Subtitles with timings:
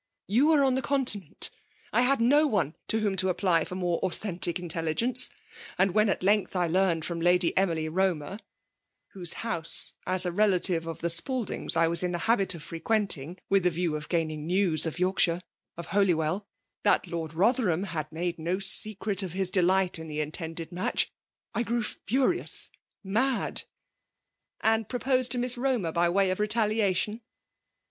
[0.27, 1.51] "You were on the Continent.
[1.93, 5.29] I had no one to whom to apply for more authentic intelli gence.
[5.77, 8.39] And when at length 1 learned from Lady Emily Romer
[9.13, 12.77] (whose house, as a relative of the Spaldings, I was in the habit of fre
[12.77, 13.09] % FBMAVB OOHINATJON.
[13.47, 15.39] 203 qUeDiing, inth the view of gaining news, of ^ YorloBhire^
[15.77, 16.45] »of Holjwell)
[16.81, 20.33] that Lord Botb^r ^, hium made no secret of bis delight in the inr..
[20.33, 21.11] tended match,
[21.53, 22.71] I grew inrious,
[23.03, 23.61] mad
[24.63, 26.39] ^" ''And proposed to Miss Romcr, by way of.
[26.39, 27.21] retaliation